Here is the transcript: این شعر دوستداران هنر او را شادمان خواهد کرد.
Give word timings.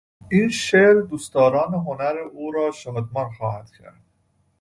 این 0.31 0.49
شعر 0.49 1.01
دوستداران 1.01 1.73
هنر 1.73 2.15
او 2.33 2.51
را 2.51 2.71
شادمان 2.71 3.31
خواهد 3.37 3.71
کرد. 3.79 4.01